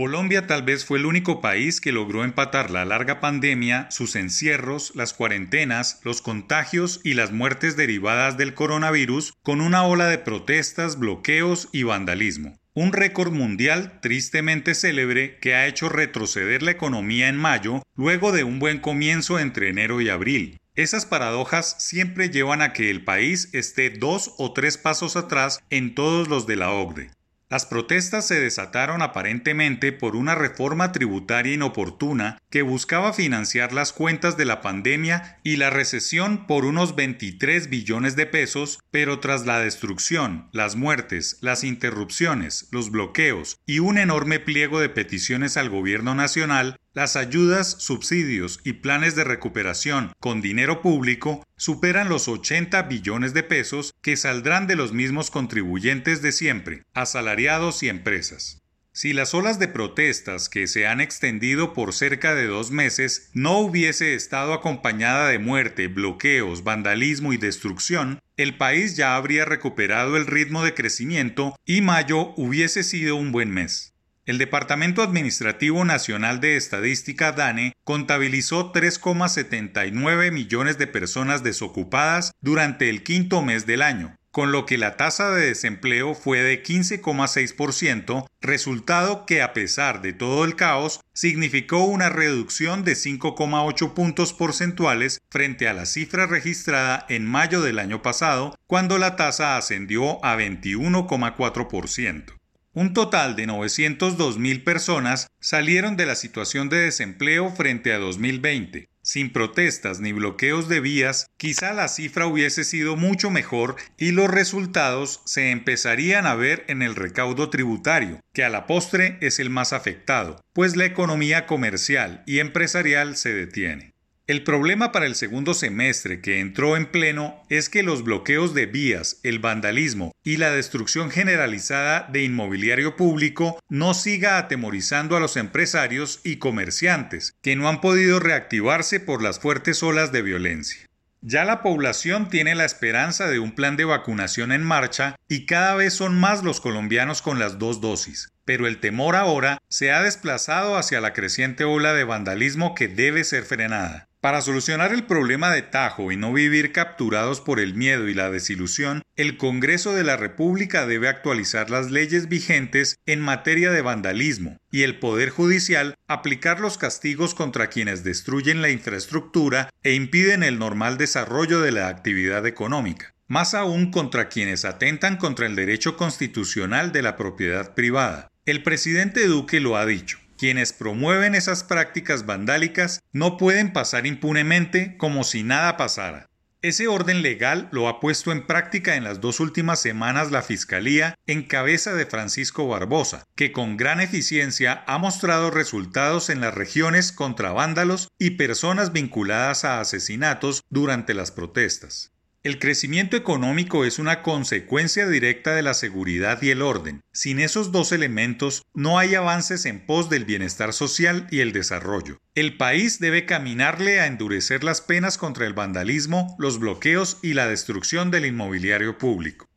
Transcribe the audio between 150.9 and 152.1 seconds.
la creciente ola de